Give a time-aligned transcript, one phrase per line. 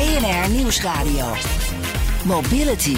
[0.00, 1.34] BNR Nieuwsradio.
[2.24, 2.96] Mobility.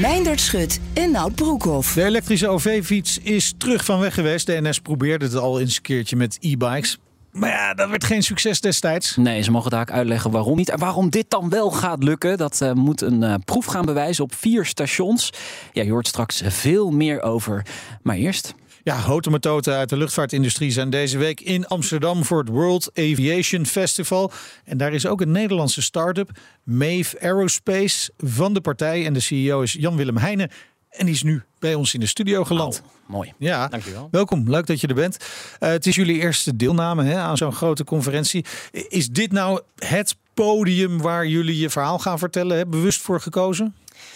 [0.00, 1.94] Meindert Schut en Nout Broekhoff.
[1.94, 4.46] De elektrische OV-fiets is terug van weg geweest.
[4.46, 6.98] De NS probeerde het al eens een keertje met e-bikes.
[7.32, 9.16] Maar ja, dat werd geen succes destijds.
[9.16, 10.70] Nee, ze mogen daar ook uitleggen waarom niet.
[10.70, 14.24] En waarom dit dan wel gaat lukken, dat uh, moet een uh, proef gaan bewijzen
[14.24, 15.32] op vier stations.
[15.72, 17.66] Ja, je hoort straks veel meer over.
[18.02, 18.54] Maar eerst...
[18.84, 24.32] Ja, hotemetoten uit de luchtvaartindustrie zijn deze week in Amsterdam voor het World Aviation Festival.
[24.64, 26.30] En daar is ook een Nederlandse start-up,
[26.62, 29.06] Mave Aerospace, van de partij.
[29.06, 30.50] En de CEO is Jan-Willem Heijnen.
[30.90, 32.82] En die is nu bij ons in de studio geland.
[32.84, 33.32] Oh, mooi.
[33.38, 34.08] Ja, Dankjewel.
[34.10, 34.50] welkom.
[34.50, 35.16] Leuk dat je er bent.
[35.60, 38.44] Uh, het is jullie eerste deelname hè, aan zo'n grote conferentie.
[38.88, 42.56] Is dit nou het podium waar jullie je verhaal gaan vertellen?
[42.56, 42.66] Hè?
[42.66, 43.74] Bewust voor gekozen?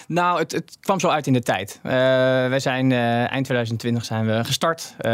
[0.08, 1.80] Nou, het, het, kwam zo uit in de tijd.
[1.82, 1.92] Uh,
[2.48, 4.94] wij zijn uh, eind 2020 zijn we gestart.
[5.00, 5.10] Uh,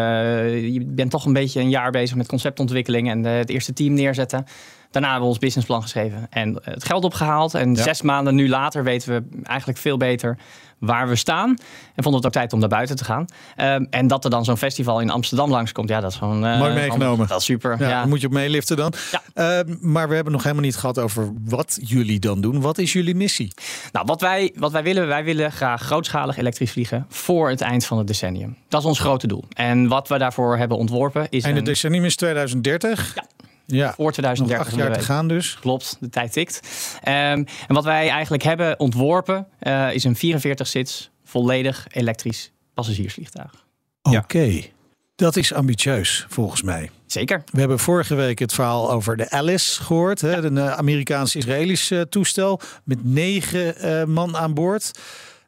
[0.73, 4.47] je bent toch een beetje een jaar bezig met conceptontwikkeling en het eerste team neerzetten.
[4.93, 7.55] Daarna hebben we ons businessplan geschreven en het geld opgehaald.
[7.55, 7.83] En ja.
[7.83, 10.39] zes maanden nu later weten we eigenlijk veel beter
[10.83, 11.49] waar we staan.
[11.95, 13.27] En vonden het ook tijd om naar buiten te gaan.
[13.57, 16.47] Um, en dat er dan zo'n festival in Amsterdam langskomt, ja, dat is gewoon...
[16.47, 17.29] Uh, Mooi meegenomen.
[17.29, 17.77] Dat is super.
[17.89, 18.93] Ja, moet je op meeliften dan.
[19.35, 19.63] Ja.
[19.65, 22.61] Uh, maar we hebben nog helemaal niet gehad over wat jullie dan doen.
[22.61, 23.53] Wat is jullie missie?
[23.93, 27.85] Nou, wat wij, wat wij willen, wij willen graag grootschalig elektrisch vliegen voor het eind
[27.85, 28.57] van het decennium.
[28.69, 29.45] Dat is ons grote doel.
[29.53, 31.45] En wat we daarvoor hebben ontworpen is...
[31.45, 33.15] En het decennium is 2030?
[33.15, 33.25] Ja.
[33.73, 34.49] Ja, voor 2030.
[34.49, 35.59] Nog acht jaar te gaan dus.
[35.61, 36.61] Klopt, de tijd tikt.
[37.05, 43.65] Um, en wat wij eigenlijk hebben ontworpen uh, is een 44-sits volledig elektrisch passagiersvliegtuig.
[44.03, 44.73] Oké, okay.
[45.15, 46.91] dat is ambitieus volgens mij.
[47.07, 47.43] Zeker.
[47.51, 50.21] We hebben vorige week het verhaal over de Alice gehoord.
[50.21, 50.45] Hè?
[50.45, 54.91] Een uh, Amerikaans-Israëlisch uh, toestel met negen uh, man aan boord.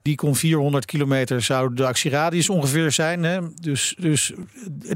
[0.05, 3.23] Die kon 400 kilometer zou de actieradius ongeveer zijn.
[3.23, 3.41] Hè?
[3.61, 4.33] Dus, dus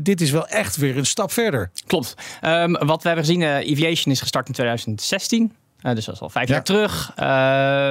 [0.00, 1.70] dit is wel echt weer een stap verder.
[1.86, 2.14] Klopt.
[2.42, 5.52] Um, wat we hebben gezien, uh, Aviation is gestart in 2016.
[5.82, 6.54] Uh, dus dat is al vijf ja.
[6.54, 7.10] jaar terug.
[7.10, 7.24] Uh,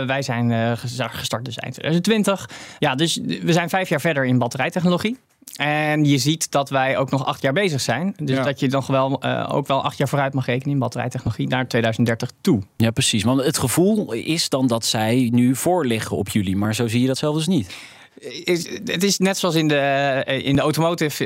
[0.07, 2.49] wij zijn uh, gestart dus eind 2020.
[2.79, 5.17] Ja, dus we zijn vijf jaar verder in batterijtechnologie.
[5.57, 8.13] En je ziet dat wij ook nog acht jaar bezig zijn.
[8.17, 8.43] Dus ja.
[8.43, 11.67] dat je dan wel, uh, ook wel acht jaar vooruit mag rekenen in batterijtechnologie naar
[11.67, 12.61] 2030 toe.
[12.75, 13.23] Ja, precies.
[13.23, 16.55] Want het gevoel is dan dat zij nu voorliggen op jullie.
[16.55, 17.75] Maar zo zie je dat zelf dus niet.
[18.43, 21.23] Is, het is net zoals in de, in de automotive.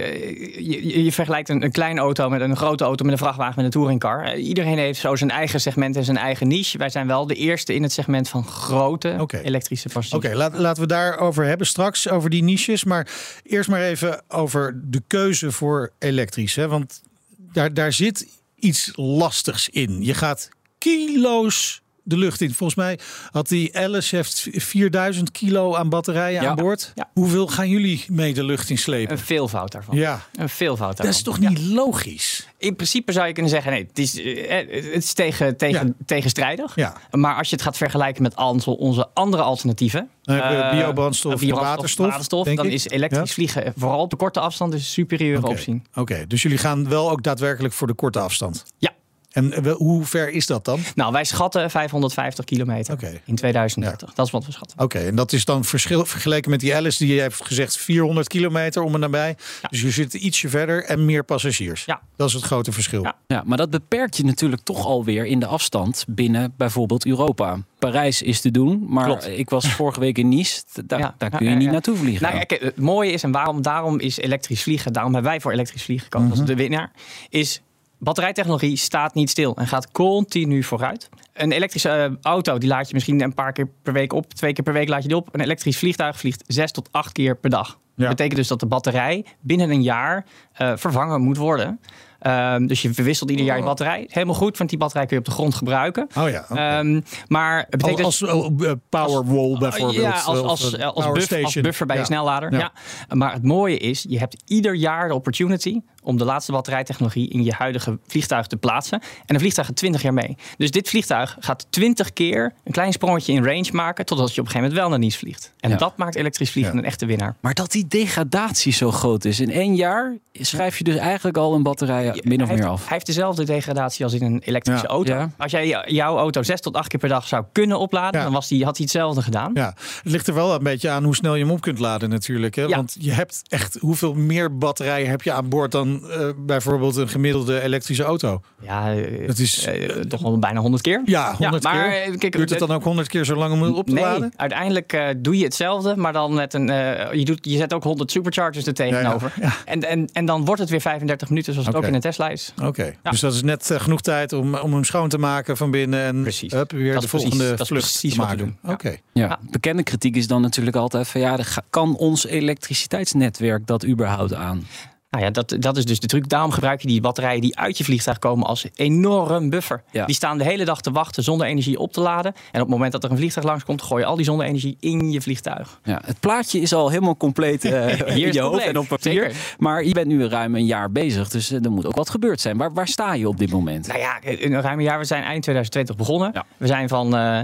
[0.63, 3.65] Je, je vergelijkt een, een, kleine auto met een grote auto met een vrachtwagen met
[3.65, 4.37] een touringcar.
[4.37, 6.77] Iedereen heeft zo zijn eigen segment en zijn eigen niche.
[6.77, 9.41] Wij zijn wel de eerste in het segment van grote okay.
[9.41, 10.25] elektrische passagiers.
[10.25, 12.83] Oké, okay, laat, laten we daarover hebben straks, over die niches.
[12.83, 13.07] Maar
[13.43, 16.55] eerst maar even over de keuze voor elektrisch.
[16.55, 16.67] Hè?
[16.67, 17.01] Want
[17.37, 20.03] daar, daar zit iets lastigs in.
[20.03, 22.53] Je gaat kilo's de lucht in.
[22.53, 22.99] Volgens mij
[23.31, 26.49] had die Alice heeft 4000 kilo aan batterijen ja.
[26.49, 26.91] aan boord.
[26.95, 27.09] Ja.
[27.13, 29.11] Hoeveel gaan jullie mee de lucht in slepen?
[29.11, 29.95] Een veelvoud daarvan.
[29.95, 30.21] Ja.
[30.35, 31.05] Een veelvoud daarvan.
[31.05, 31.73] Dat is toch niet ja.
[31.73, 32.47] logisch?
[32.57, 36.75] In principe zou je kunnen zeggen, nee, het is, het is tegen, tegen, tegenstrijdig.
[36.75, 36.93] Ja.
[37.11, 38.35] Maar als je het gaat vergelijken met
[38.65, 40.09] onze andere alternatieven.
[40.23, 44.81] We biobrandstof, bio waterstof, waterstof dan is elektrisch vliegen vooral op de korte afstand dus
[44.81, 45.51] een superieure okay.
[45.51, 45.81] optie.
[45.89, 46.27] Oké, okay.
[46.27, 48.65] dus jullie gaan wel ook daadwerkelijk voor de korte afstand?
[48.77, 48.91] Ja.
[49.31, 50.79] En hoe ver is dat dan?
[50.95, 53.21] Nou, wij schatten 550 kilometer okay.
[53.25, 54.07] in 2030.
[54.07, 54.13] Ja.
[54.15, 54.79] Dat is wat we schatten.
[54.79, 57.77] Oké, okay, en dat is dan verschil vergeleken met die Alice die je hebt gezegd
[57.77, 59.35] 400 kilometer om en nabij.
[59.61, 59.69] Ja.
[59.69, 61.85] Dus je zit ietsje verder en meer passagiers.
[61.85, 62.01] Ja.
[62.15, 63.03] Dat is het grote verschil.
[63.03, 63.15] Ja.
[63.27, 67.57] ja, maar dat beperkt je natuurlijk toch alweer in de afstand binnen bijvoorbeeld Europa.
[67.79, 69.27] Parijs is te doen, maar Klopt.
[69.27, 70.61] ik was vorige week in Nice.
[70.85, 72.31] Daar, ja, daar kun je ja, niet naartoe vliegen.
[72.31, 75.51] Nou, kijk, het mooie is, en waarom daarom is elektrisch vliegen, daarom hebben wij voor
[75.51, 76.41] elektrisch vliegen gekozen mm -hmm.
[76.41, 76.91] als de winnaar,
[77.29, 77.61] is
[78.03, 81.09] batterijtechnologie staat niet stil en gaat continu vooruit.
[81.33, 84.53] Een elektrische uh, auto die laat je misschien een paar keer per week op, twee
[84.53, 85.29] keer per week laat je die op.
[85.31, 87.67] Een elektrisch vliegtuig vliegt zes tot acht keer per dag.
[87.67, 88.07] Ja.
[88.07, 90.25] Dat betekent dus dat de batterij binnen een jaar
[90.61, 91.79] uh, vervangen moet worden.
[92.19, 94.05] Ehm, dus je verwisselt ieder jaar je batterij.
[94.09, 96.07] Helemaal goed, want die batterij kun je op de grond gebruiken.
[96.17, 96.45] Oh ja.
[96.49, 99.95] Ehm, maar het betekent als dus- als uh, Powerwall bijvoorbeeld.
[100.01, 102.01] ja, als, als, als, buff- als buffer bij Ja.
[102.01, 102.51] je snellader.
[102.51, 102.59] Ja.
[102.59, 102.71] Ja.
[103.15, 107.43] Maar het mooie is, je hebt ieder jaar de opportunity om de laatste batterijtechnologie in
[107.43, 109.01] je huidige vliegtuig te plaatsen.
[109.25, 110.37] En een vliegtuig gaat 20 jaar mee.
[110.57, 114.45] Dus dit vliegtuig gaat 20 keer een klein sprongetje in range maken, totdat je op
[114.47, 115.53] een gegeven moment wel naar Nice vliegt.
[115.59, 115.75] En Ja.
[115.75, 116.79] dat maakt elektrisch vliegen Ja.
[116.79, 117.35] een echte winnaar.
[117.39, 119.39] Maar dat die degradatie zo groot is.
[119.39, 122.79] In één jaar schrijf je dus eigenlijk al een batterij min of meer heeft, af.
[122.81, 124.89] Hij heeft dezelfde degradatie als in een elektrische Ja.
[124.93, 125.13] auto.
[125.13, 125.29] Ja.
[125.37, 128.25] Als jij jouw auto zes tot acht keer per dag zou kunnen opladen, Ja.
[128.25, 129.51] dan was die, had hij hetzelfde gedaan.
[129.53, 129.73] Ja,
[130.03, 132.55] het ligt er wel een beetje aan hoe snel je hem op kunt laden natuurlijk.
[132.55, 132.61] Hè?
[132.63, 132.75] Ja.
[132.75, 137.09] Want je hebt echt hoeveel meer batterijen heb je aan boord dan eh, bijvoorbeeld een
[137.09, 138.41] gemiddelde elektrische auto.
[138.61, 141.01] Ja, eh, Het is eh, toch wel bijna 100 keer.
[141.05, 142.01] ja, 100 maar, keer.
[142.01, 144.03] eh, kijk, Duurt het dan ook 100 keer zo lang om het op te nee,
[144.03, 144.33] laden?
[144.35, 146.69] uiteindelijk eh, doe je hetzelfde, maar dan met een.
[146.69, 149.33] eh, je, doet, je zet ook 100 superchargers er tegenover.
[149.41, 151.99] Ja, En, en, en dan wordt het weer 35 minuten, zoals het ook in een
[152.01, 152.53] Tesla is.
[152.63, 156.03] Oké, dus dat is net genoeg tijd om, om hem schoon te maken van binnen
[156.03, 156.51] en Precies.
[156.53, 158.37] hup, weer Dat de is precies- volgende dat is vlucht precies te maken.
[158.37, 158.57] doen.
[158.63, 158.71] Ja.
[158.71, 158.89] Oké.
[158.89, 158.97] Ja.
[159.13, 159.39] Ja.
[159.51, 161.37] Bekende kritiek is dan natuurlijk altijd van ja,
[161.69, 164.67] kan ons elektriciteitsnetwerk dat überhaupt aan?
[165.11, 166.29] Nou ja, dat, dat is dus de truc.
[166.29, 169.83] Daarom gebruik je die batterijen die uit je vliegtuig komen als enorm buffer.
[169.91, 170.05] Ja.
[170.05, 172.33] Die staan de hele dag te wachten zonder energie op te laden.
[172.33, 175.11] En op het moment dat er een vliegtuig langskomt, gooi je al die zonne-energie in
[175.11, 175.79] je vliegtuig.
[175.83, 178.87] Ja, het plaatje is al helemaal compleet eh, Hier in het je hoofd en op
[178.87, 179.11] papier.
[179.11, 179.55] Zeker.
[179.57, 182.41] Maar je bent nu ruim een jaar bezig, dus eh, er moet ook wat gebeurd
[182.41, 182.57] zijn.
[182.57, 183.87] Waar, waar sta je op dit moment?
[183.87, 184.99] Nou ja, in een ruim een jaar.
[184.99, 186.31] We zijn eind 2020 begonnen.
[186.33, 186.45] Ja.
[186.57, 187.39] We zijn van eh,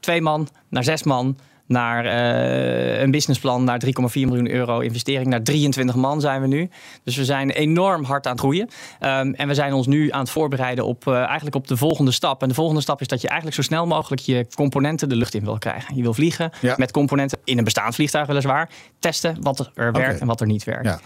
[0.00, 1.36] twee man naar zes man.
[1.68, 5.26] Naar eh, een businessplan, naar 3,4 miljoen euro investering.
[5.26, 6.70] Naar 23 man zijn we nu.
[7.04, 8.68] Dus we zijn enorm hard aan het groeien.
[9.00, 12.10] Ehm, en we zijn ons nu aan het voorbereiden op, eh, eigenlijk op de volgende
[12.10, 12.42] stap.
[12.42, 15.34] En de volgende stap is dat je eigenlijk zo snel mogelijk je componenten de lucht
[15.34, 15.96] in wil krijgen.
[15.96, 16.74] Je wil vliegen Ja.
[16.76, 18.70] met componenten in een bestaand vliegtuig weliswaar.
[18.98, 20.84] Testen wat er werkt en wat er niet werkt.
[20.84, 21.00] Ja.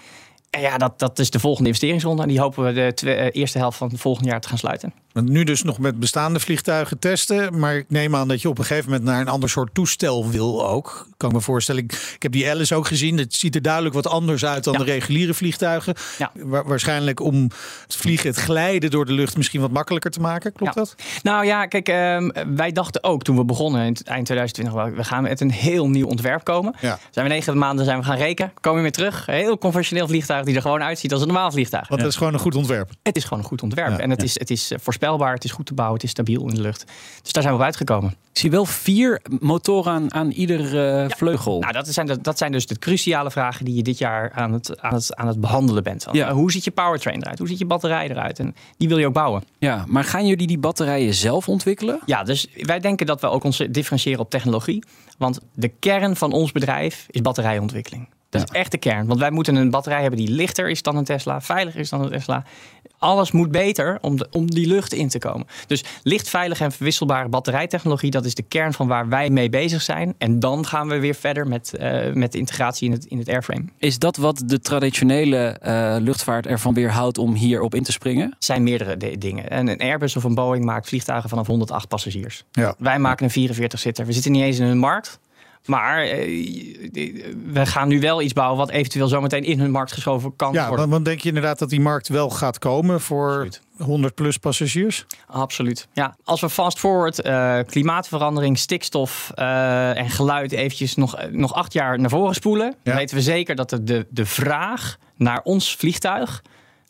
[0.50, 2.22] En ja, dat, dat is de volgende investeringsronde.
[2.22, 4.92] En die hopen we de eh, eerste helft van het volgende jaar te gaan sluiten.
[5.12, 7.58] Want nu dus nog met bestaande vliegtuigen testen.
[7.58, 10.30] Maar ik neem aan dat je op een gegeven moment naar een ander soort toestel
[10.30, 11.06] wil ook.
[11.16, 11.82] Kan ik me voorstellen.
[11.84, 13.18] Ik, ik heb die Alice ook gezien.
[13.18, 14.78] Het ziet er duidelijk wat anders uit dan Ja.
[14.78, 15.94] de reguliere vliegtuigen.
[16.18, 16.30] Ja.
[16.34, 17.42] Wa- waarschijnlijk om
[17.82, 20.52] het vliegen, het glijden door de lucht misschien wat makkelijker te maken.
[20.52, 20.80] Klopt Ja.
[20.80, 20.94] dat?
[21.22, 24.90] Nou ja, kijk, ehm, wij dachten ook toen we begonnen in het eind 2020, wel,
[24.96, 26.74] we gaan met een heel nieuw ontwerp komen.
[26.80, 26.98] Ja.
[27.10, 29.26] Zijn we negen maanden zijn we gaan rekenen, komen we weer terug.
[29.28, 31.88] Een heel conventioneel vliegtuig die er gewoon uitziet als een normaal vliegtuig.
[31.88, 32.90] Want dat is gewoon een goed ontwerp.
[33.02, 35.50] Het is gewoon een goed ontwerp en het, is, het is eh, voorspelbaar, het is
[35.50, 36.84] goed te bouwen, het is stabiel in de lucht.
[37.22, 38.10] Dus daar zijn we op uitgekomen.
[38.10, 41.60] Ik zie wel vier motoren aan, aan ieder eh, vleugel.
[41.60, 44.80] Nou, dat zijn, dat zijn dus de cruciale vragen die je dit jaar aan het,
[44.80, 46.06] aan het, aan het behandelen bent.
[46.12, 46.32] Ja.
[46.32, 47.38] hoe ziet je powertrain eruit?
[47.38, 48.38] Hoe ziet je batterij eruit?
[48.38, 49.42] En die wil je ook bouwen.
[49.58, 52.00] Ja, maar gaan jullie die batterijen zelf ontwikkelen?
[52.06, 54.82] Ja, dus wij denken dat we ook ons differentiëren op technologie.
[55.18, 58.08] Want de kern van ons bedrijf is batterijontwikkeling.
[58.32, 59.06] Dat is echt de kern.
[59.06, 62.02] Want wij moeten een batterij hebben die lichter is dan een Tesla, veiliger is dan
[62.02, 62.44] een Tesla.
[62.98, 65.46] Alles moet beter om, de, om die lucht in te komen.
[65.66, 69.82] Dus licht, veilige en verwisselbare batterijtechnologie, dat is de kern van waar wij mee bezig
[69.82, 70.14] zijn.
[70.18, 73.28] En dan gaan we weer verder met, eh, met de integratie in het, in het
[73.28, 73.64] airframe.
[73.78, 78.24] Is dat wat de traditionele eh, luchtvaart ervan weerhoudt om hierop in te springen?
[78.30, 79.50] Het zijn meerdere de- dingen.
[79.50, 82.44] En een Airbus of een Boeing maakt vliegtuigen vanaf 108 passagiers.
[82.52, 82.74] Ja.
[82.78, 84.06] Wij maken een 44-zitter.
[84.06, 85.18] We zitten niet eens in hun markt.
[85.66, 86.18] Maar eh,
[87.52, 90.60] we gaan nu wel iets bouwen wat eventueel zometeen in hun markt geschoven kan Ja,
[90.60, 90.78] worden.
[90.78, 93.60] want, want denk je inderdaad dat die markt wel gaat komen voor Absoluut.
[93.78, 95.06] 100 plus passagiers?
[95.26, 95.88] Absoluut.
[95.92, 101.72] Ja, als we fast forward eh, klimaatverandering, stikstof eh, en geluid eventjes nog, nog acht
[101.72, 102.76] jaar naar voren spoelen, Ja.
[102.82, 106.42] dan weten we zeker dat de, de, de vraag naar ons vliegtuig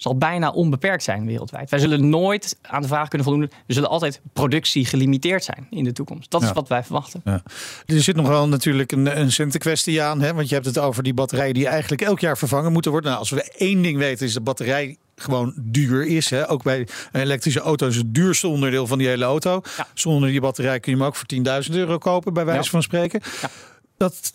[0.02, 1.70] zal bijna onbeperkt zijn wereldwijd.
[1.70, 3.42] Wij zullen nooit aan de vraag kunnen voldoen.
[3.66, 6.30] Er zullen altijd productie gelimiteerd zijn in de toekomst.
[6.30, 6.46] Dat Ja.
[6.48, 7.20] is wat wij verwachten.
[7.24, 7.42] Ja.
[7.86, 10.20] Er zit nog wel natuurlijk een, een centenkwestie aan.
[10.20, 10.34] Hè?
[10.34, 13.08] Want je hebt het over die batterijen die eigenlijk elk jaar vervangen moeten worden.
[13.10, 16.30] Nou, als we één ding weten is dat batterij gewoon duur is.
[16.30, 16.50] Hè?
[16.50, 16.78] Ook bij
[17.12, 19.60] een elektrische auto is het duurste onderdeel van die hele auto.
[19.76, 19.86] Ja.
[19.94, 21.26] Zonder die batterij kun je hem ook voor
[21.66, 22.70] 10.000 euro kopen, bij wijze Ja.
[22.70, 23.20] van spreken.
[23.42, 23.48] Ja.
[24.02, 24.32] Dat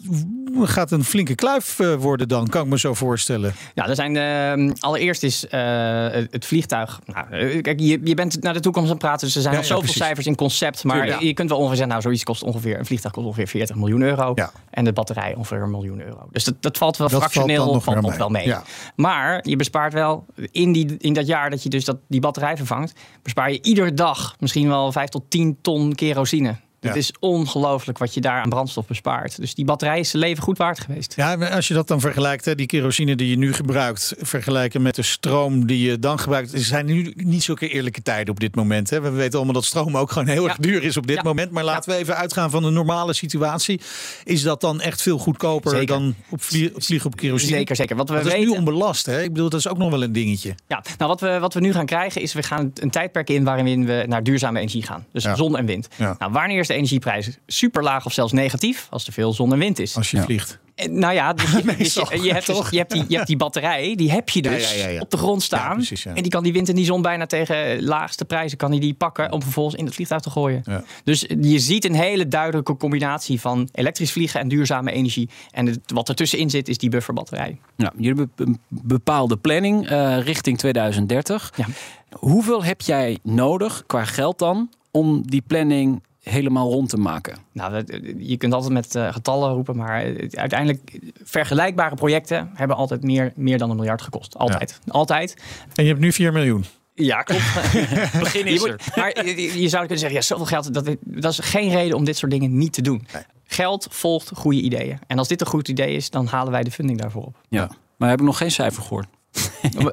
[0.62, 3.54] gaat een flinke kluif eh, worden dan, kan ik me zo voorstellen.
[3.74, 7.00] Ja, er zijn eh, allereerst is eh, het vliegtuig.
[7.06, 9.54] Nou, eh, kijk, je, je bent naar de toekomst aan het praten, dus er zijn
[9.54, 10.02] Ja, nog zoveel precies.
[10.02, 10.84] cijfers in concept.
[10.84, 13.76] Maar je kunt wel ongeveer zeggen, nou, zoiets kost ongeveer, een vliegtuig kost ongeveer 40
[13.76, 14.32] miljoen euro.
[14.36, 14.52] Ja.
[14.70, 16.28] En de batterij ongeveer een miljoen euro.
[16.32, 18.18] Dus dat, dat valt wel Dat fractioneel nog valt nog mee.
[18.20, 18.46] wel mee.
[18.46, 18.64] Ja.
[18.96, 22.58] Maar je bespaart wel in, die, in dat jaar dat je dus dat, die batterij
[22.58, 26.56] vervangt, bespaar je ieder dag misschien wel 5 tot 10 ton kerosine.
[26.80, 26.98] Het Ja.
[27.00, 29.40] is ongelooflijk wat je daar aan brandstof bespaart.
[29.40, 31.14] Dus die batterij is zijn leven goed waard geweest.
[31.16, 34.82] Ja, maar als je dat dan vergelijkt, hè, die kerosine die je nu gebruikt, vergelijken
[34.82, 36.54] met de stroom die je dan gebruikt.
[36.54, 38.90] Er zijn nu niet zulke eerlijke tijden op dit moment.
[38.90, 39.02] Hè.
[39.02, 40.50] We weten allemaal dat stroom ook gewoon heel Ja.
[40.50, 41.22] erg duur is op dit Ja.
[41.24, 41.52] moment.
[41.52, 43.82] Maar laten we even uitgaan van de normale situatie.
[44.24, 45.88] Is dat dan echt veel goedkoper Zeker.
[45.88, 47.56] dan op vlie- vliegen op kerosine?
[47.56, 47.96] Zeker, zeker.
[47.96, 49.06] Wat we Dat is nu onbelast.
[49.06, 49.22] Hè?
[49.24, 50.56] Ik bedoel, dat is ook nog wel een dingetje.
[50.68, 53.44] Ja, nou wat we, wat we nu gaan krijgen is, we gaan een tijdperk in
[53.44, 55.06] waarin we naar duurzame energie gaan.
[55.12, 55.88] Dus zon en wind.
[55.98, 58.88] Nou, wanneer is de energieprijs super laag of zelfs negatief?
[58.90, 59.96] Als er veel zon en wind is.
[59.96, 60.24] Als je Ja.
[60.24, 60.60] vliegt.
[60.76, 62.72] Eh, Nou ja, dus je, dus je, je hebt dus- toch?
[62.72, 65.02] je, hebt die, je hebt die batterij, die heb je dus Ja, ja, ja, ja.
[65.02, 65.70] op de grond staan.
[65.70, 66.14] Ja, precies, ja.
[66.16, 68.94] En die kan die wind en die zon bijna tegen laagste prijzen kan die, die
[68.94, 70.62] pakken om vervolgens in het vliegtuig te gooien.
[70.66, 70.84] Ja.
[71.04, 75.30] Dus je ziet een hele duidelijke combinatie van elektrisch vliegen en duurzame energie.
[75.52, 77.58] En het, wat ertussenin zit is die bufferbatterij.
[77.76, 81.52] Ja, jullie hebben een bepaalde planning eh, richting 2030.
[81.56, 81.66] Ja.
[82.12, 87.38] Hoeveel heb jij nodig, qua geld dan, om die planning helemaal rond te maken?
[87.52, 87.84] Nou,
[88.18, 93.58] je kunt altijd met eh, getallen roepen, maar uiteindelijk vergelijkbare projecten hebben altijd meer, meer
[93.58, 94.38] dan een miljard gekost.
[94.38, 94.80] Altijd.
[94.88, 95.36] Altijd.
[95.76, 96.66] En je hebt nu 4 miljoen.
[96.94, 97.44] Ja, klopt.
[98.20, 101.40] Begin Je moet- maar je, je zou kunnen zeggen, ja, zoveel geld, dat, dat is
[101.40, 103.08] geen reden om dit soort dingen niet te doen.
[103.46, 105.00] Geld volgt goede ideeën.
[105.08, 107.36] En als dit een goed idee is, dan halen wij de funding daarvoor op.
[107.50, 107.70] Ja.
[107.98, 109.08] Maar heb ik nog geen cijfer gehoord.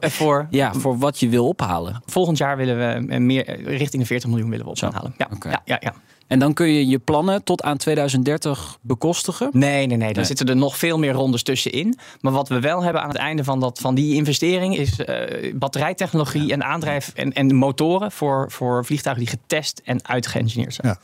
[0.01, 2.03] Eh, voor Ja, voor wat je wil ophalen.
[2.07, 4.97] volgend jaar willen we eh, meer, richting de 40 miljoen willen we op Zo, gaan
[4.97, 5.15] halen.
[5.19, 5.49] Ja, oké.
[5.51, 5.95] ja, ja, ja.
[6.27, 9.49] En dan kun je je plannen tot aan 2030 bekostigen.
[9.53, 9.99] Nee, nee, nee.
[9.99, 10.25] Dan Nee.
[10.25, 11.99] zitten er nog veel meer rondes tussenin.
[12.21, 15.55] Maar wat we wel hebben aan het einde van, dat, van die investering is eh,
[15.55, 20.87] batterijtechnologie en aandrijf en, en motoren voor, voor vliegtuigen die getest en uitgeëngineerd zijn.
[20.87, 20.99] Ja.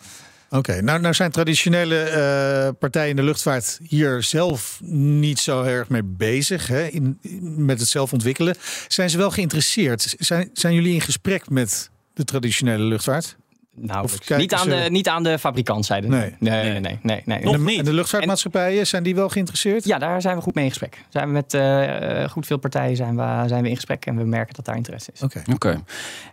[0.58, 5.88] Oké, nou, nou zijn traditionele eh, partijen in de luchtvaart hier zelf niet zo erg
[5.88, 8.56] mee bezig hè, in, in- met het zelf ontwikkelen.
[8.88, 10.14] Zijn ze wel geïnteresseerd?
[10.18, 13.36] Zijn, zijn jullie in gesprek met de traditionele luchtvaart?
[13.82, 16.08] Nou, Of kijken niet aan, ze- de, niet aan de fabrikantzijde.
[16.08, 16.34] Nee.
[16.38, 16.98] nee, nee, nee.
[17.02, 17.38] nee, nee.
[17.38, 19.84] En de, en de luchtvaartmaatschappijen, zijn die wel geïnteresseerd?
[19.84, 21.04] Ja, daar zijn we goed mee in gesprek.
[21.08, 24.24] Zijn we met eh, goed veel partijen zijn we, zijn we in gesprek en we
[24.24, 25.22] merken dat daar interesse is.
[25.22, 25.42] Oké.
[25.52, 25.82] Oké.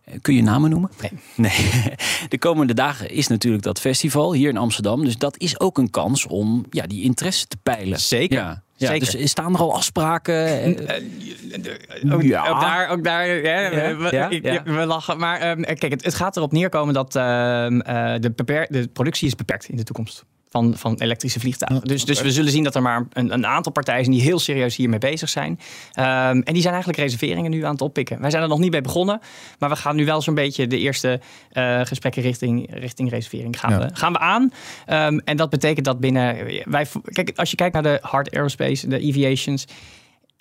[0.04, 0.90] Eh, Kun je namen noemen?
[1.02, 1.12] Nee.
[1.36, 1.72] Nee.
[2.30, 5.04] De komende dagen is natuurlijk dat festival hier in Amsterdam.
[5.04, 8.00] Dus dat is ook een kans om ja, die interesse te peilen.
[8.00, 8.38] Zeker.
[8.38, 8.64] Ja.
[8.80, 9.12] Ja, Zeker.
[9.18, 10.46] dus staan er al afspraken?
[10.88, 12.48] Eh, Ook, Ja.
[12.50, 14.64] ook daar, ook daar hè, Ja, we, ja, ik- ja.
[14.64, 15.18] we lachen.
[15.20, 19.28] Maar ehm, kijk, het, het gaat erop neerkomen dat ehm, eh, de, beper- de productie
[19.28, 20.26] is beperkt in de toekomst.
[20.50, 21.88] Van, van elektrische vliegtuigen.
[21.88, 24.40] dus, dus we zullen zien dat er maar een, een aantal partijen zijn die heel
[24.40, 25.60] serieus hiermee bezig zijn.
[25.92, 28.22] Ehm, en die zijn eigenlijk reserveringen nu aan het oppikken.
[28.22, 29.20] Wij zijn er nog niet bij begonnen.
[29.60, 31.20] Maar we gaan nu wel zo'n beetje de eerste
[31.52, 33.80] eh, gesprekken richting, richting reservering gaan, Ja.
[33.80, 34.52] we, gaan we aan.
[34.86, 36.36] Ehm, en dat betekent dat binnen.
[36.66, 39.66] Wij, kijk, als je kijkt naar de hard aerospace, de aviations.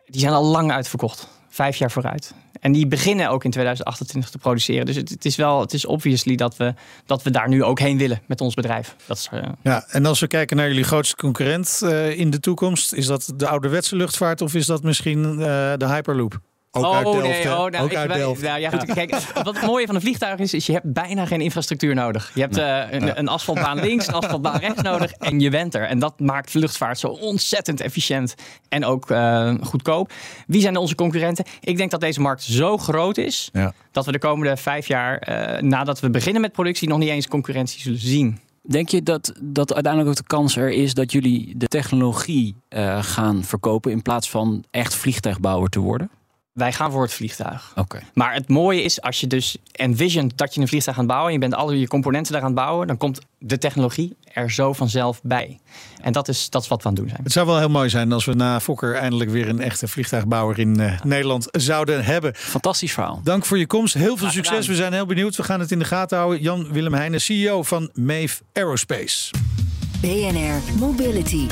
[0.07, 1.29] Die zijn al lang uitverkocht.
[1.57, 2.35] Vijf jaar vooruit.
[2.61, 4.87] En die beginnen ook in 2028 te produceren.
[4.87, 6.75] Dus het, is wel, het is obviously dat we,
[7.07, 8.97] dat we daar nu ook heen willen met ons bedrijf.
[9.07, 12.41] Dat is, eh, Ja, en als we kijken naar jullie grootste concurrent eh, in de
[12.41, 15.37] toekomst, is dat de ouderwetse luchtvaart of is dat misschien eh,
[15.77, 16.41] de Hyperloop?
[16.85, 17.53] Ook uit Delft, hè?
[17.55, 18.43] oh, nou, ook ik- uit wij- Delft.
[18.43, 21.27] nou, ja, goed, Kijk, wat het mooie van een vliegtuig is, is je hebt bijna
[21.27, 22.31] geen infrastructuur nodig.
[22.35, 25.83] Je hebt eh, een, een asfaltbaan links, een asfaltbaan rechts nodig en je bent er.
[25.87, 28.35] En dat maakt luchtvaart zo ontzettend efficiënt
[28.69, 30.13] en ook eh, goedkoop.
[30.47, 31.45] Wie zijn onze concurrenten?
[31.61, 33.73] Ik denk dat deze markt zo groot is, Ja.
[33.93, 37.29] dat we de komende vijf jaar, eh, nadat we beginnen met productie, nog niet eens
[37.29, 38.39] concurrentie zullen zien.
[38.69, 43.03] Denk je dat, dat uiteindelijk ook de kans er is dat jullie de technologie eh,
[43.03, 46.11] gaan verkopen in plaats van echt vliegtuigbouwer te worden?
[46.57, 47.73] Wij gaan voor het vliegtuig.
[47.75, 48.03] Oké.
[48.15, 51.27] Maar het mooie is, als je dus envision dat je een vliegtuig gaat bouwen...
[51.29, 52.87] en je bent alle je componenten daar aan het bouwen...
[52.87, 55.59] dan komt de technologie er zo vanzelf bij.
[56.01, 57.23] En dat is, dat is wat we aan het doen zijn.
[57.23, 60.59] Het zou wel heel mooi zijn als we na Fokker eindelijk weer een echte vliegtuigbouwer
[60.59, 62.35] in eh, Nederland zouden hebben.
[62.35, 63.21] Fantastisch verhaal.
[63.25, 63.95] Dank voor je komst.
[63.95, 64.55] Heel veel succes.
[64.55, 64.71] gedaan.
[64.71, 65.37] We zijn heel benieuwd.
[65.37, 66.43] We gaan het in de gaten houden.
[66.43, 69.31] Jan Willem Heijnen, CEO van Mave Aerospace.
[70.01, 71.47] BNR Mobility.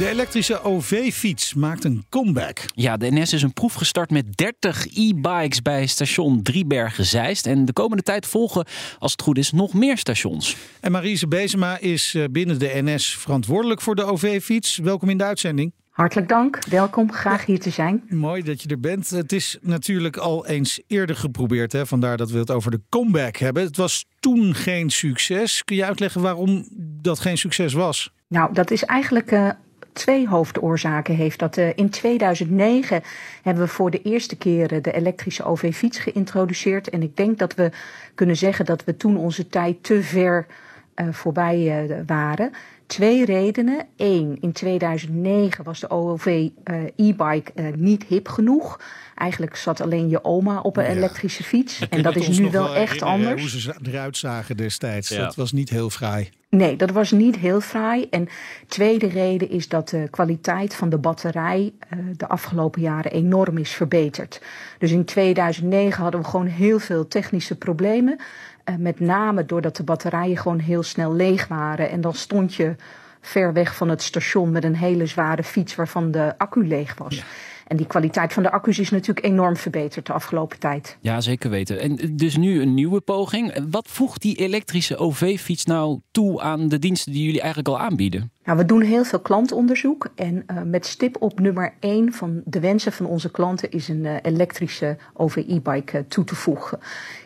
[0.00, 2.58] De elektrische OV-fiets maakt een comeback.
[2.74, 7.46] Ja, de NS is een proef gestart met 30 e-bikes bij station Driebergen-Zeist.
[7.46, 8.64] En de komende tijd volgen,
[8.98, 10.56] als het goed is, nog meer stations.
[10.80, 14.76] En Marise Bezema is eh, binnen de NS verantwoordelijk voor de OV-fiets.
[14.76, 15.72] Welkom in de uitzending.
[15.90, 18.02] Hartelijk dank, welkom, graag hier te zijn.
[18.08, 19.10] Mooi dat je er bent.
[19.10, 21.72] Het is natuurlijk al eens eerder geprobeerd.
[21.72, 21.86] Hè?
[21.86, 23.62] Vandaar dat we het over de comeback hebben.
[23.62, 25.64] Het was toen geen succes.
[25.64, 26.68] Kun je uitleggen waarom
[27.02, 28.12] dat geen succes was?
[28.28, 29.50] Nou, dat is eigenlijk eh,
[29.92, 31.56] twee hoofdoorzaken heeft dat.
[31.56, 33.02] eh, in 2009
[33.42, 36.88] hebben we voor de eerste keer de elektrische OV-fiets geïntroduceerd.
[36.88, 37.70] En ik denk dat we
[38.14, 40.46] kunnen zeggen dat we toen onze tijd te ver
[40.94, 42.52] eh, voorbij eh, waren.
[42.90, 43.86] Twee redenen.
[43.96, 46.48] Eén, in 2009 was de OOV
[46.96, 48.80] e-bike niet hip genoeg.
[49.14, 51.88] Eigenlijk zat alleen je oma op een elektrische fiets.
[51.88, 53.40] En dat is nu wel echt anders.
[53.40, 55.08] Hoe ze eruit zagen destijds.
[55.08, 56.30] Dat was niet heel fraai.
[56.48, 58.06] Nee, dat was niet heel fraai.
[58.10, 58.28] En
[58.66, 63.70] tweede reden is dat de kwaliteit van de batterij uh, de afgelopen jaren enorm is
[63.70, 64.40] verbeterd.
[64.78, 68.18] Dus in 2009 hadden we gewoon heel veel technische problemen.
[68.64, 71.90] Uh, met name doordat de batterijen gewoon heel snel leeg waren.
[71.90, 72.74] En dan stond je
[73.20, 77.16] ver weg van het station met een hele zware fiets waarvan de accu leeg was.
[77.16, 77.22] Ja.
[77.70, 80.96] En die kwaliteit van de accu's is natuurlijk enorm verbeterd de afgelopen tijd.
[81.00, 81.80] Ja, zeker weten.
[81.80, 83.66] En dus nu een nieuwe poging.
[83.70, 88.32] Wat voegt die elektrische OV-fiets nou toe aan de diensten die jullie eigenlijk al aanbieden?
[88.50, 92.60] Nou, we doen heel veel klantonderzoek en uh, met stip op nummer 1 van de
[92.60, 96.78] wensen van onze klanten is een uh, elektrische OV-e-bike uh, toe te voegen.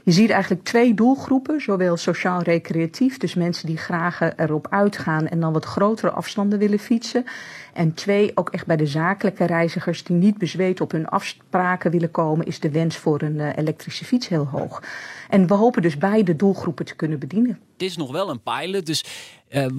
[0.03, 5.53] Je ziet eigenlijk twee doelgroepen, zowel sociaal-recreatief, dus mensen die graag erop uitgaan en dan
[5.53, 7.25] wat grotere afstanden willen fietsen.
[7.73, 12.11] En twee, ook echt bij de zakelijke reizigers die niet bezweet op hun afspraken willen
[12.11, 14.83] komen, is de wens voor een elektrische fiets heel hoog.
[15.29, 17.59] En we hopen dus beide doelgroepen te kunnen bedienen.
[17.73, 19.05] Het is nog wel een pilot, dus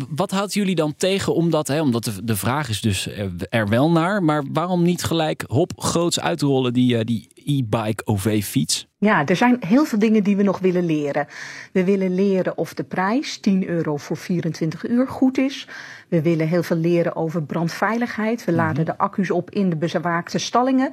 [0.09, 1.34] wat houdt jullie dan tegen?
[1.35, 3.07] Omdat, hè, omdat de, de vraag is dus
[3.49, 8.87] er wel naar, maar waarom niet gelijk hop groots uitrollen die, uh, die e-bike OV-fiets?
[8.97, 11.27] Ja, er zijn heel veel dingen die we nog willen leren.
[11.71, 15.67] We willen leren of de prijs 10 euro voor 24 uur goed is.
[16.09, 18.45] We willen heel veel leren over brandveiligheid.
[18.45, 20.91] We laden de accu's op in de bewaakte stallingen.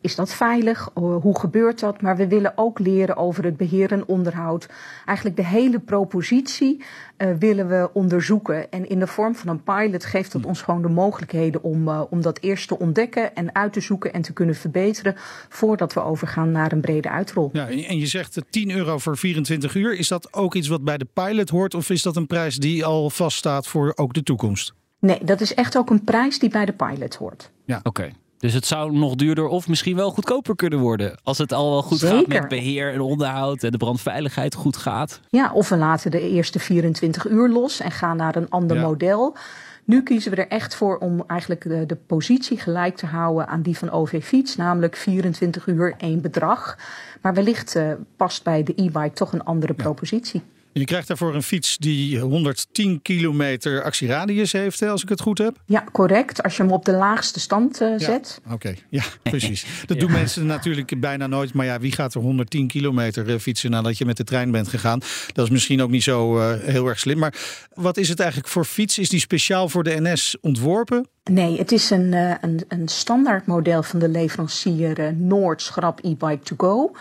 [0.00, 0.90] Is dat veilig?
[0.94, 2.00] Hoe gebeurt dat?
[2.00, 4.68] Maar we willen ook leren over het beheer en onderhoud.
[5.04, 6.84] Eigenlijk de hele propositie
[7.18, 8.70] uh, willen we onderzoeken.
[8.70, 12.02] En in de vorm van een pilot geeft dat ons gewoon de mogelijkheden om, uh,
[12.10, 15.14] om dat eerst te ontdekken en uit te zoeken en te kunnen verbeteren
[15.48, 17.50] voordat we overgaan naar een brede uitrol.
[17.52, 19.94] Ja, en je zegt 10 euro voor 24 uur.
[19.94, 22.84] Is dat ook iets wat bij de pilot hoort of is dat een prijs die
[22.84, 24.74] al vaststaat voor ook de toekomst?
[25.00, 27.50] Nee, dat is echt ook een prijs die bij de pilot hoort.
[27.64, 28.10] Ja, oké.
[28.38, 31.18] Dus het zou nog duurder of misschien wel goedkoper kunnen worden.
[31.22, 32.18] Als het al wel goed Zeker.
[32.18, 35.20] gaat met beheer en onderhoud en de brandveiligheid goed gaat.
[35.28, 38.82] Ja, of we laten de eerste 24 uur los en gaan naar een ander ja.
[38.82, 39.36] model.
[39.84, 43.62] Nu kiezen we er echt voor om eigenlijk de, de positie gelijk te houden aan
[43.62, 46.78] die van OV Fiets, namelijk 24 uur één bedrag.
[47.20, 49.82] Maar wellicht uh, past bij de e-bike toch een andere ja.
[49.82, 50.42] propositie.
[50.76, 55.56] Je krijgt daarvoor een fiets die 110 kilometer actieradius heeft, als ik het goed heb.
[55.66, 56.42] Ja, correct.
[56.42, 58.40] Als je hem op de laagste stand uh, zet.
[58.44, 58.78] Oké, okay.
[58.88, 59.66] ja, precies.
[59.86, 60.02] Dat ja.
[60.02, 61.52] doen mensen natuurlijk bijna nooit.
[61.52, 64.68] Maar ja, wie gaat er 110 kilometer uh, fietsen nadat je met de trein bent
[64.68, 65.00] gegaan?
[65.32, 67.18] Dat is misschien ook niet zo uh, heel erg slim.
[67.18, 67.34] Maar
[67.74, 68.98] wat is het eigenlijk voor fiets?
[68.98, 71.08] Is die speciaal voor de NS ontworpen?
[71.30, 76.54] Nee, het is een, een, een standaard model van de leverancier Noord Schrap e-bike to
[76.56, 76.92] go.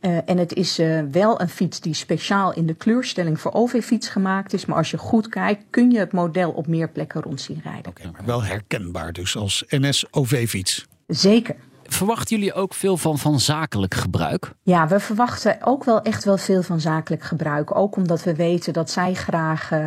[0.00, 4.08] Uh, en het is uh, wel een fiets die speciaal in de kleurstelling voor OV-fiets
[4.08, 4.66] gemaakt is.
[4.66, 7.90] Maar als je goed kijkt, kun je het model op meer plekken rond zien rijden.
[7.90, 10.86] Oké, okay, maar wel herkenbaar dus als NS-OV-fiets.
[11.06, 11.56] Zeker.
[11.88, 14.52] Verwachten jullie ook veel van, van zakelijk gebruik?
[14.62, 17.76] Ja, we verwachten ook wel echt wel veel van zakelijk gebruik.
[17.76, 19.86] Ook omdat we weten dat zij graag uh,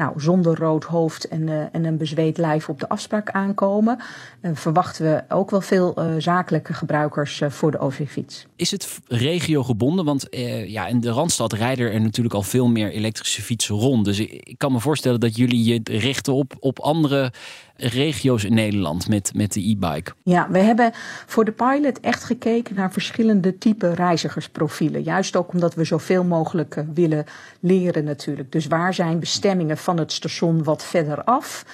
[0.00, 3.98] nou, zonder rood hoofd en, uh, en een bezweet lijf op de afspraak aankomen.
[4.42, 8.46] Uh, verwachten we ook wel veel zakelijke gebruikers voor de OV-fiets.
[8.56, 10.04] Is het regiogebonden?
[10.04, 10.26] Want
[10.66, 14.04] ja, in de Randstad rijden er natuurlijk al veel meer elektrische fietsen rond.
[14.04, 17.32] Dus ik, kan me voorstellen dat jullie je richten op, op andere
[17.80, 20.12] regio's in Nederland met, met de e-bike.
[20.22, 20.90] Ja, we hebben
[21.26, 25.02] voor de pilot echt gekeken naar verschillende type reizigersprofielen.
[25.02, 27.24] Juist ook omdat we zoveel mogelijk willen
[27.60, 28.52] leren natuurlijk.
[28.52, 31.64] Dus waar zijn bestemmingen van het station wat verder af?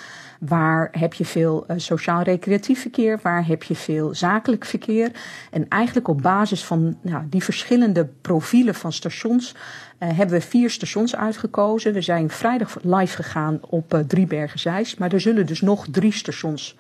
[0.40, 3.18] Waar heb je veel uh, sociaal-recreatief verkeer?
[3.22, 5.11] Waar heb je veel zakelijk verkeer?
[5.50, 10.70] En eigenlijk op basis van nou, die verschillende profielen van stations uh, hebben we vier
[10.70, 11.92] stations uitgekozen.
[11.92, 14.98] We zijn vrijdag live gegaan op uh, Driebergen-Zeist.
[14.98, 16.76] Maar er zullen dus nog drie stations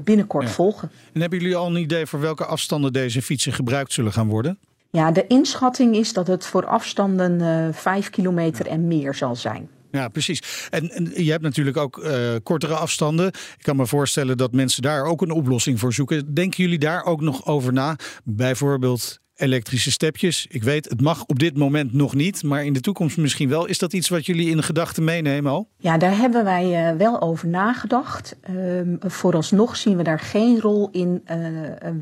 [0.00, 0.50] binnenkort ja.
[0.50, 0.90] volgen.
[1.12, 4.58] En hebben jullie al een idee voor welke afstanden deze fietsen gebruikt zullen gaan worden?
[4.90, 9.68] Ja, de inschatting is dat het voor afstanden vijf kilometer en meer zal zijn.
[9.92, 10.42] Ja, precies.
[10.70, 13.26] En, en, je hebt natuurlijk ook uh, kortere afstanden.
[13.26, 16.34] Ik kan me voorstellen dat mensen daar ook een oplossing voor zoeken.
[16.34, 17.96] Denken jullie daar ook nog over na?
[18.24, 20.46] Bijvoorbeeld elektrische stepjes.
[20.50, 23.66] Ik weet, het mag op dit moment nog niet, maar in de toekomst misschien wel.
[23.66, 25.68] Is dat iets wat jullie in de gedachten meenemen al?
[25.76, 28.36] Ja, daar hebben wij uh, wel over nagedacht.
[28.50, 31.36] Uh, vooralsnog zien we daar geen rol in uh,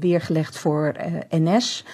[0.00, 0.94] weergelegd voor
[1.28, 1.84] NS.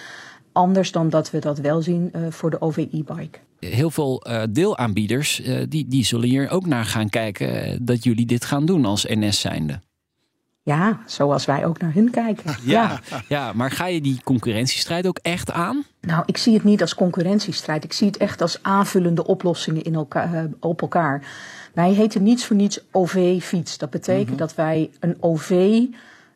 [0.51, 3.39] Anders dan dat we dat wel zien voor de OV-e-bike.
[3.59, 8.65] Heel veel deelaanbieders die, die zullen hier ook naar gaan kijken dat jullie dit gaan
[8.65, 9.79] doen als NS zijnde.
[10.67, 12.55] Ja, zoals wij ook naar hun kijken.
[12.65, 15.83] Ja, ja, maar ga je die concurrentiestrijd ook echt aan?
[16.01, 17.83] Nou, ik zie het niet als concurrentiestrijd.
[17.83, 21.27] Ik zie het echt als aanvullende oplossingen in elkaar, eh, op elkaar.
[21.73, 23.77] Wij heten niets voor niets OV-fiets.
[23.77, 25.81] Dat betekent dat wij een OV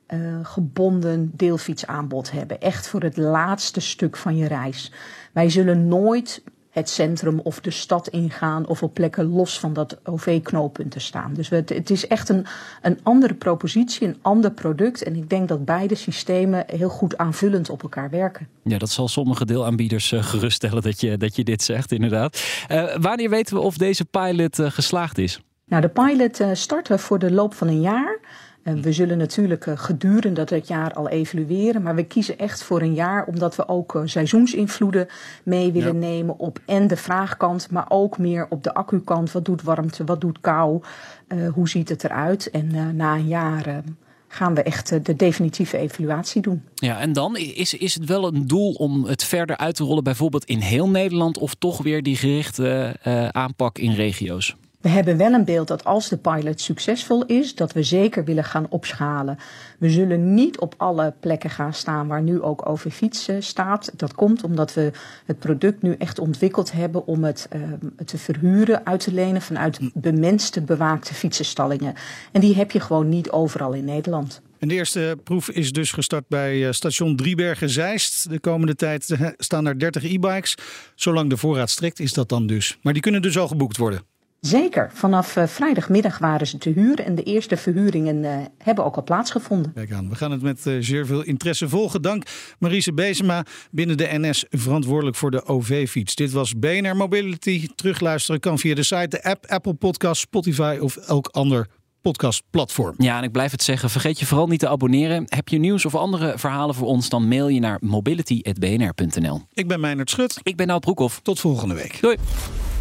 [0.06, 2.62] eh, gebonden deelfietsaanbod hebben.
[2.62, 4.92] Echt voor het laatste stuk van je reis.
[5.32, 9.98] Wij zullen nooit het centrum of de stad ingaan of op plekken los van dat
[10.04, 11.34] OV-knooppunt te staan.
[11.34, 12.46] Dus het, het is echt een,
[12.82, 15.04] een andere propositie, een ander product.
[15.04, 18.48] En ik denk dat beide systemen heel goed aanvullend op elkaar werken.
[18.64, 22.66] Ja, dat zal sommige deelaanbieders uh, geruststellen dat je, dat je dit zegt, inderdaad.
[22.72, 25.42] Uh, wanneer weten we of deze pilot uh, geslaagd is?
[25.66, 28.20] Nou, de pilot starten voor de loop van een jaar.
[28.64, 33.26] We zullen natuurlijk gedurende dat jaar al evalueren, maar we kiezen echt voor een jaar
[33.26, 35.08] omdat we ook seizoensinvloeden
[35.44, 36.08] mee willen ja.
[36.08, 39.32] nemen op en de vraagkant, maar ook meer op de accukant.
[39.32, 40.82] Wat doet warmte, wat doet kou,
[41.28, 42.50] uh, hoe ziet het eruit?
[42.50, 43.84] En na een jaar
[44.28, 46.64] gaan we echt de definitieve evaluatie doen.
[46.76, 50.04] Ja, en dan is, is het wel een doel om het verder uit te rollen,
[50.04, 52.96] bijvoorbeeld in heel Nederland, of toch weer die gerichte
[53.32, 54.56] aanpak in regio's?
[54.82, 58.44] We hebben wel een beeld dat als de pilot succesvol is, dat we zeker willen
[58.44, 59.38] gaan opschalen.
[59.78, 63.92] We zullen niet op alle plekken gaan staan waar nu ook over fietsen staat.
[63.96, 64.92] Dat komt omdat we
[65.26, 67.62] het product nu echt ontwikkeld hebben om het uh,
[68.06, 71.94] te verhuren, uit te lenen vanuit bemenste, bewaakte fietsenstallingen.
[72.32, 74.42] En die heb je gewoon niet overal in Nederland.
[74.60, 78.30] En de eerste proef is dus gestart bij station Driebergen-Zeist.
[78.30, 80.58] De komende tijd staan er 30 e-bikes.
[80.96, 82.78] Zolang de voorraad strekt is dat dan dus.
[82.82, 84.11] Maar die kunnen dus al geboekt worden.
[84.42, 84.90] Zeker.
[84.94, 89.04] Vanaf uh, vrijdagmiddag waren ze te huren en de eerste verhuringen uh, hebben ook al
[89.04, 89.74] plaatsgevonden.
[89.74, 92.02] Kijk aan, we gaan het met uh, zeer veel interesse volgen.
[92.02, 92.24] Dank
[92.60, 96.16] Marise Bezema, binnen de NS verantwoordelijk voor de OV-fiets.
[96.16, 97.68] Dit was BNR Mobility.
[97.76, 101.68] Terugluisteren kan via de site, de app, Apple Podcast, Spotify of elk ander
[102.02, 102.96] podcastplatform.
[102.98, 105.24] Ja, en ik blijf het zeggen, vergeet je vooral niet te abonneren.
[105.28, 109.42] Heb je nieuws of andere verhalen voor ons, dan mail je naar mobility.bnr.nl.
[109.54, 110.40] Ik ben Meijnerd Schut.
[110.44, 111.20] Ik ben Nout Broekhoff.
[111.22, 112.02] Tot volgende week.
[112.02, 112.18] Doei.